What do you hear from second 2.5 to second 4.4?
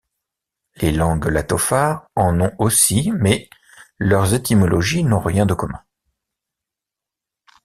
aussi mais leurs